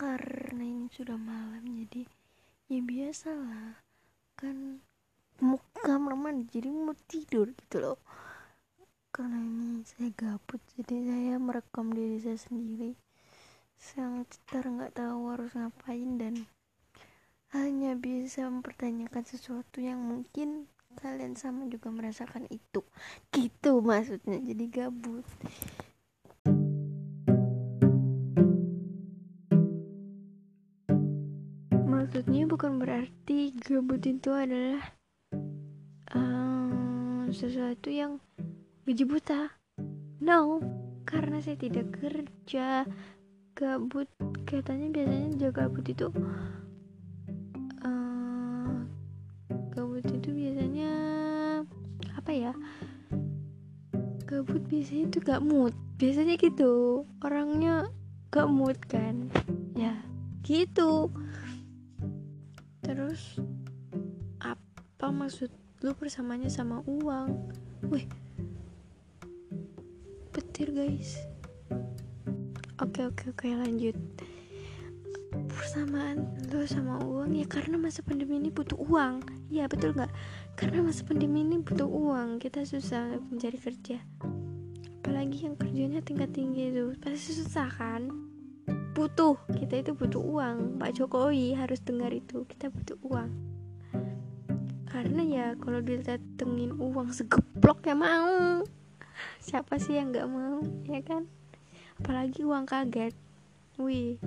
[0.00, 2.08] karena ini sudah malam jadi
[2.72, 3.84] ya biasalah.
[4.32, 4.80] Kan
[5.44, 8.00] mau kamar mandi jadi mau tidur gitu loh.
[9.12, 12.96] Karena ini saya gabut jadi saya merekam diri saya sendiri.
[13.76, 16.48] Sang cetar nggak tahu harus ngapain dan
[17.52, 20.64] hanya bisa mempertanyakan sesuatu yang mungkin
[20.96, 22.80] kalian sama juga merasakan itu.
[23.36, 25.28] Gitu maksudnya jadi gabut
[32.00, 34.80] maksudnya bukan berarti gabut itu adalah
[36.16, 38.16] um, sesuatu yang
[38.88, 39.52] gaji buta.
[40.24, 40.64] No
[41.04, 42.88] karena saya tidak kerja
[43.52, 44.08] gabut.
[44.48, 46.08] Katanya biasanya jaga gabut itu
[47.84, 48.80] uh,
[49.76, 50.92] gabut itu biasanya
[52.16, 52.52] apa ya?
[54.24, 55.76] Gabut biasanya itu gak mood.
[56.00, 57.92] Biasanya gitu orangnya
[58.32, 59.28] gak mood kan?
[59.76, 60.00] Ya
[60.40, 61.12] gitu
[63.00, 63.40] terus
[64.44, 65.48] apa maksud
[65.80, 67.32] lu bersamanya sama uang?
[67.88, 68.04] Wih
[70.36, 71.16] petir guys.
[72.76, 73.96] Oke oke oke lanjut.
[75.48, 79.24] Persamaan lu sama uang ya karena masa pandemi ini butuh uang.
[79.48, 80.12] Ya betul nggak?
[80.60, 82.36] Karena masa pandemi ini butuh uang.
[82.36, 83.96] Kita susah mencari kerja.
[85.00, 86.92] Apalagi yang kerjanya tingkat tinggi itu.
[87.00, 88.29] Pasti susah kan
[89.00, 89.32] butuh.
[89.56, 90.76] Kita itu butuh uang.
[90.76, 92.44] Pak Jokowi harus dengar itu.
[92.44, 93.32] Kita butuh uang.
[94.84, 98.60] Karena ya kalau didatengin uang segeplok ya mau.
[99.40, 101.24] Siapa sih yang nggak mau ya kan?
[101.96, 103.16] Apalagi uang kaget.
[103.80, 104.20] Wih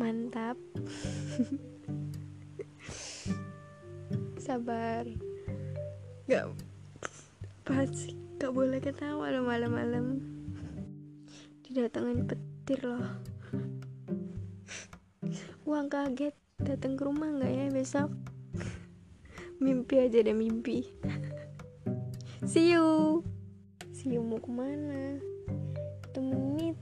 [0.00, 0.56] mantap.
[4.44, 5.04] Sabar.
[6.24, 6.44] Nggak
[7.68, 10.24] pasti nggak boleh ketawa lo malam-malam.
[11.68, 12.24] Didatengin
[12.70, 13.02] petir loh.
[15.66, 18.14] Uang kaget datang ke rumah nggak ya besok?
[19.58, 20.86] Mimpi aja deh mimpi.
[22.46, 23.26] See you.
[23.90, 25.18] See you mau ke mana?
[26.06, 26.78] Satu menit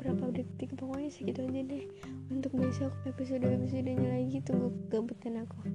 [0.00, 0.72] berapa detik?
[0.72, 1.84] Pokoknya segitu aja deh.
[2.32, 5.68] Untuk besok episode episodenya lagi tunggu gabutan aku